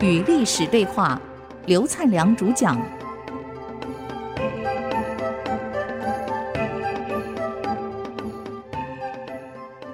[0.00, 1.20] 与历史对话，
[1.66, 2.80] 刘灿良主讲。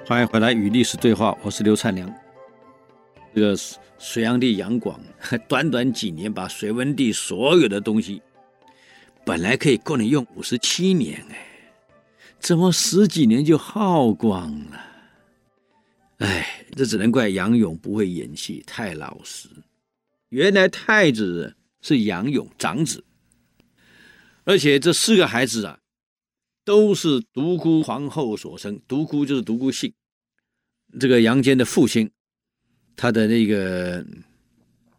[0.05, 2.07] 欢迎回来与历史对话，我是刘灿良。
[3.33, 3.57] 这个
[3.97, 4.99] 隋炀帝杨广，
[5.47, 8.21] 短短几年把隋文帝所有的东西，
[9.25, 11.47] 本来可以够你用五十七年，哎，
[12.39, 14.79] 怎么十几年就耗光了？
[16.19, 19.49] 哎，这只能怪杨勇不会演戏，太老实。
[20.35, 23.01] 原来太子是杨勇长子，
[24.43, 25.79] 而且这四个孩子啊，
[26.65, 28.77] 都是独孤皇后所生。
[28.85, 29.93] 独孤就是独孤信，
[30.99, 32.11] 这个杨坚的父亲，
[32.97, 34.05] 他的那个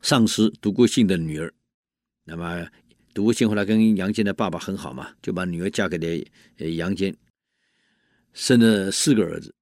[0.00, 1.52] 上司独孤信的女儿。
[2.24, 2.66] 那么
[3.12, 7.14] 独孤信后来跟杨坚的爸爸很好嘛，就把女儿嫁给了杨坚，
[8.32, 9.54] 生了四个儿子。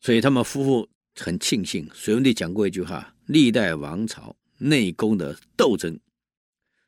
[0.00, 1.88] 所以他们夫妇很庆幸。
[1.94, 5.98] 隋文帝讲过一句话：历代王朝内宫的斗争，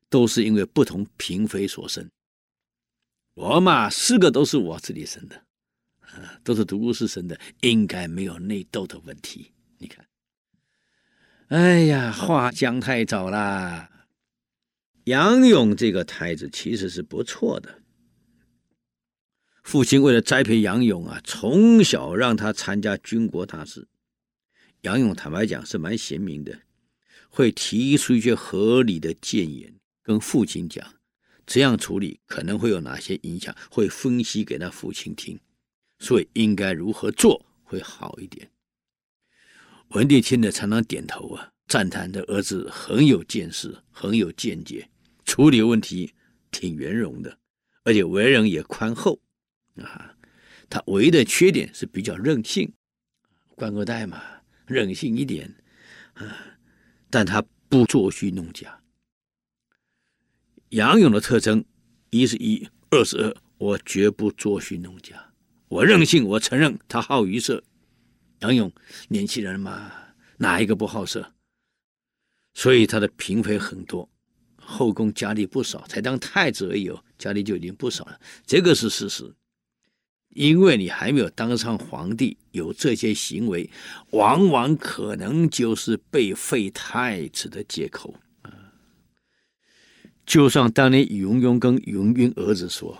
[0.08, 2.10] 都是因为不同嫔妃所生。
[3.34, 5.46] 我嘛，四个都是我自己生的，
[6.42, 9.52] 都是独孤氏生的，应该没有内斗的问题。
[9.78, 10.06] 你看，
[11.48, 14.06] 哎呀，话讲太早啦。
[15.04, 17.82] 杨勇这个太子其实是不错的。
[19.62, 23.86] 父亲为了栽培杨勇啊，从小让他参加军国大事。
[24.80, 26.60] 杨勇坦白讲是蛮贤明的，
[27.28, 30.94] 会提出一些合理的谏言，跟父亲讲
[31.46, 35.38] 这样处理可能会有哪些影响，会分析给他父亲听，
[35.98, 38.50] 所以应该如何做会好一点。
[39.90, 44.88] 文帝听了常常点头啊，赞叹的儿子很有见识，很有见解，
[45.24, 46.12] 处理问题
[46.50, 47.38] 挺圆融的，
[47.84, 49.18] 而且为人也宽厚。
[49.76, 50.14] 啊，
[50.68, 52.70] 他唯一的缺点是比较任性，
[53.54, 54.22] 官二代嘛，
[54.66, 55.54] 任性一点，
[56.14, 56.57] 啊，
[57.10, 58.80] 但他不作序弄假。
[60.70, 61.64] 杨勇的特征，
[62.10, 65.32] 一是一，二是二，我绝不作序弄假。
[65.68, 67.62] 我任性，我承认他好于色。
[68.40, 68.70] 杨勇
[69.08, 69.90] 年轻人嘛，
[70.36, 71.32] 哪一个不好色？
[72.54, 74.08] 所以他的嫔妃很多，
[74.56, 79.34] 后宫佳丽不少，才当太子而已哦，佳丽就已经不少了，这个是事实。
[80.34, 83.68] 因为你还没有当上皇帝，有这些行为，
[84.10, 88.52] 往往可能就是被废太子的借口啊。
[90.24, 92.96] 就像当年宇文邕跟宇文赟儿子说，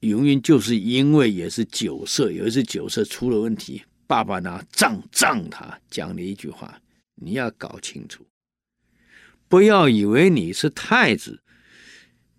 [0.00, 6.80] 宇文赟就是因为也是酒色，有一次酒色出了问题，爸爸拿杖杖他，讲了一句话：
[7.16, 8.24] 你要搞清楚，
[9.46, 11.42] 不要以为你是太子，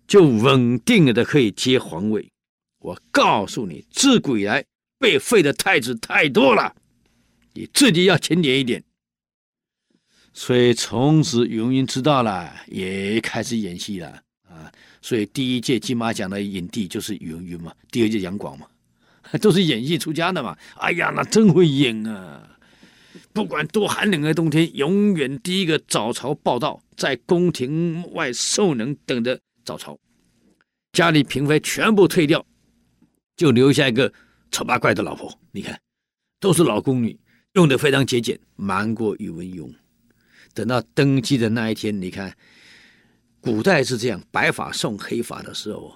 [0.06, 2.28] 就稳定的可以接皇位。
[2.82, 4.64] 我告诉你，自古以来
[4.98, 6.74] 被废的太子太多了，
[7.54, 8.82] 你自己要检点一点。
[10.34, 14.08] 所以从此宇文赟知道了，也开始演戏了
[14.48, 14.72] 啊。
[15.00, 18.66] 所以第一届金马奖的影帝就是宇文赟嘛，第二届杨广嘛，
[19.40, 20.56] 都是演戏出家的嘛。
[20.76, 22.58] 哎呀，那真会演啊！
[23.32, 29.98] 不管多寒冷的冬天，永远第一个早朝报到，在宫廷外受冷，等着早朝。
[30.92, 32.44] 家里嫔妃全部退掉。
[33.36, 34.12] 就留下一个
[34.50, 35.80] 丑八怪的老婆，你看，
[36.38, 37.18] 都是老宫女，
[37.54, 39.74] 用的非常节俭，瞒过宇文邕。
[40.54, 42.36] 等到登基的那一天，你看，
[43.40, 45.94] 古代是这样，白发送黑发的时候，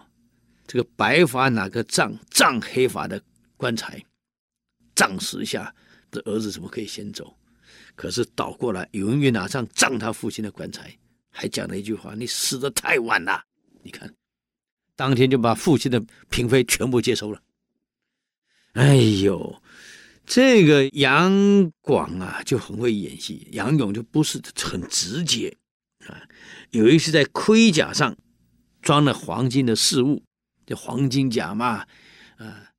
[0.66, 3.22] 这个白发哪个葬葬黑发的
[3.56, 4.02] 棺材，
[4.94, 5.74] 葬十下，
[6.10, 7.36] 这儿子怎么可以先走？
[7.94, 10.96] 可是倒过来，宇文邕拿上葬他父亲的棺材，
[11.30, 13.42] 还讲了一句话：“你死得太晚了。”
[13.82, 14.10] 你看。
[14.96, 17.40] 当天就把父亲的嫔妃全部接收了。
[18.72, 19.62] 哎呦，
[20.26, 25.56] 这个杨广啊就很会演戏，杨勇就不是很直接
[26.06, 26.20] 啊。
[26.70, 28.16] 有一次在盔甲上
[28.82, 30.22] 装了黄金的饰物，
[30.66, 31.86] 叫黄金甲嘛
[32.36, 32.72] 啊。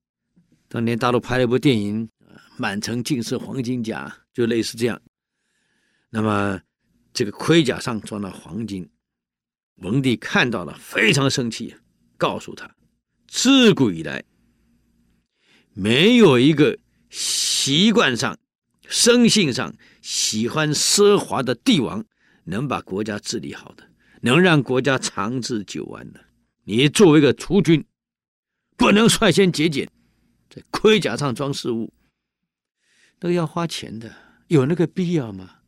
[0.68, 2.10] 当年大陆拍了一部电影，
[2.58, 5.02] 满城尽是黄金甲，就类似这样。
[6.10, 6.60] 那么
[7.14, 8.90] 这个盔甲上装了黄金，
[9.78, 11.76] 文帝看到了非常生气。
[12.18, 12.76] 告诉他，
[13.28, 14.24] 自古以来，
[15.74, 16.78] 没有一个
[17.10, 18.38] 习惯上、
[18.88, 22.04] 生性上喜欢奢华的帝王
[22.46, 23.88] 能把国家治理好的，
[24.22, 26.26] 能让国家长治久安的。
[26.64, 27.86] 你作为一个储君，
[28.76, 29.90] 不能率先节俭，
[30.50, 31.94] 在盔甲上装饰物，
[33.20, 34.14] 那个要花钱的，
[34.48, 35.60] 有那个必要吗？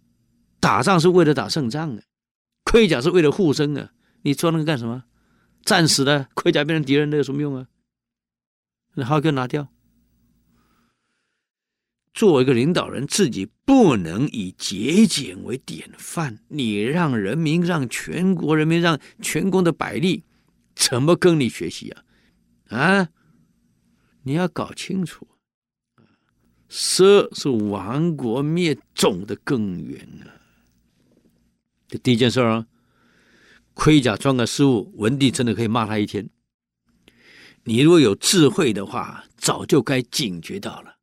[0.60, 2.04] 打仗是为了打胜仗啊，
[2.66, 3.92] 盔甲是为了护身啊，
[4.24, 5.06] 你装那个干什么？
[5.63, 7.67] 战死了，盔甲变成敌人，那有什么用啊？
[8.95, 9.67] 那好，给拿掉。
[12.13, 20.23] 作为一个领导人，自己不能以节俭为典范，你让人民、让全国人民、让全国的百姓
[20.75, 22.03] 怎么跟你学习啊？
[22.69, 23.09] 啊，
[24.23, 25.27] 你要搞清楚，
[26.69, 30.33] 奢是亡国灭种的根源啊！
[31.88, 32.67] 这第一件事啊，
[33.80, 36.30] 盔甲装个失误，文帝真的可以骂他一天。
[37.64, 40.98] 你如果有智慧的话，早就该警觉到了。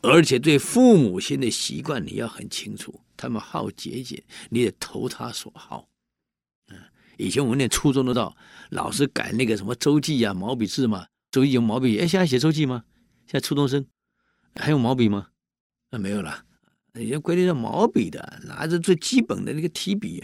[0.00, 5.88] 而且对父母亲的习惯你要很清楚，他们好节俭，你得投他所好。
[6.68, 6.78] 嗯，
[7.16, 8.36] 以前我们念初中的到
[8.70, 12.84] 老师改那个什么周记啊、毛笔字嘛，周记有毛笔，哎，现在写周记吗？
[13.26, 13.84] 现在初中生
[14.54, 15.30] 还用毛笔吗？
[15.90, 16.44] 那没有了，
[16.94, 20.22] 以前规定是毛笔的，拿着最基本的那个提笔，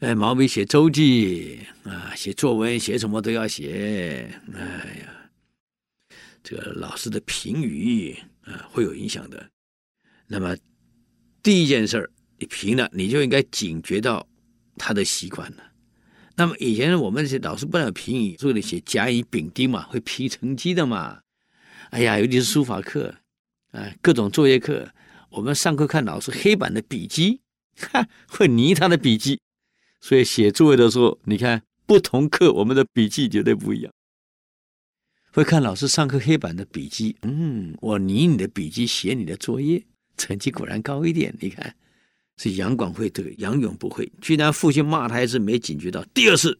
[0.00, 4.62] 哎，毛笔写周记啊，写作文写什么都要写，哎
[5.02, 5.30] 呀，
[6.42, 8.16] 这个老师的评语。
[8.44, 9.48] 啊，会有影响的。
[10.26, 10.56] 那么
[11.42, 14.26] 第一件事儿，你评了，你就应该警觉到
[14.76, 15.62] 他的习惯了。
[16.34, 21.20] 那么以前我们这些老师不能评语，为了写甲乙丙丁嘛，会批成绩的嘛。
[21.90, 23.14] 哎呀，尤其是书法课，
[23.72, 24.90] 啊，各种作业课，
[25.28, 27.42] 我们上课看老师黑板的笔记，
[27.76, 29.38] 哈，会拟他的笔记。
[30.00, 33.92] 所以写作业的时候，你看不同课我们的笔记绝对不一样。
[35.32, 39.80] 会看老师上课黑板的笔记，嗯，我拟你的笔记，写你的作业，
[40.16, 41.32] 成绩果然高一点。
[41.38, 41.76] 你看，
[42.36, 44.10] 是杨广会这个，杨勇不会。
[44.20, 46.04] 居然父亲骂他还是没警觉到。
[46.12, 46.58] 第二次，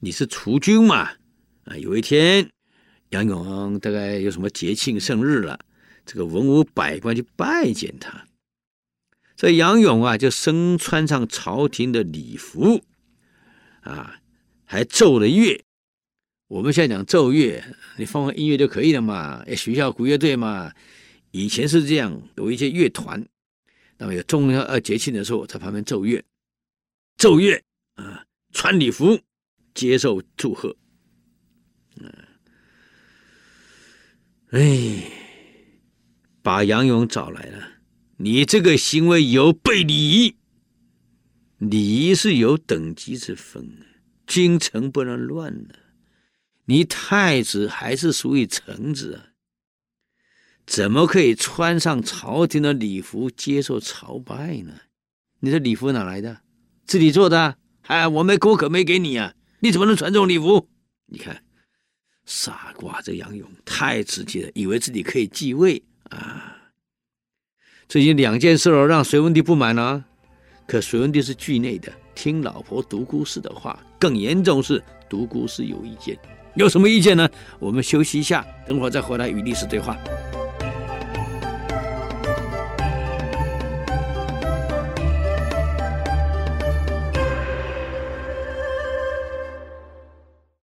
[0.00, 1.10] 你是储君嘛？
[1.64, 2.48] 啊，有一天
[3.10, 5.56] 杨勇大概有什么节庆生日了，
[6.04, 8.26] 这个文武百官去拜见他，
[9.36, 12.82] 这杨勇啊就身穿上朝廷的礼服，
[13.82, 14.18] 啊，
[14.64, 15.62] 还奏了乐。
[16.48, 17.62] 我们现在讲奏乐，
[17.98, 19.42] 你放放音乐就可以了嘛。
[19.46, 20.72] 哎，学校鼓乐队嘛，
[21.32, 23.26] 以前是这样，有一些乐团，
[23.98, 26.24] 那么有重要呃节庆的时候，在旁边奏乐，
[27.18, 27.60] 奏乐
[27.96, 29.20] 啊，穿礼服
[29.74, 30.74] 接受祝贺。
[32.00, 32.10] 嗯，
[34.50, 35.10] 哎，
[36.42, 37.68] 把杨勇找来了，
[38.18, 40.36] 你这个行为有悖礼仪，
[41.58, 43.86] 礼仪是有等级之分的，
[44.26, 45.74] 君臣不能乱的。
[46.64, 49.36] 你太子还是属于臣子啊，
[50.66, 54.72] 怎么可以穿上朝廷的礼服接受朝拜呢？
[55.40, 56.40] 你的礼服哪来的？
[56.86, 57.58] 自己做的？
[57.82, 59.34] 哎，我没，我可没给你啊！
[59.60, 60.68] 你怎么能穿这种礼服？
[61.04, 61.44] 你看，
[62.24, 66.55] 傻瓜，这杨勇太直接了，以为自己可以继位啊！
[67.88, 70.02] 最近两件事了，让隋文帝不满了。
[70.66, 76.18] 可隋文帝是惧内的，听老婆独孤氏的话，更严重是独孤氏有意见。
[76.56, 77.28] 有什么意见呢？
[77.60, 79.96] 我们休息一下，等会儿再回来与历史对话。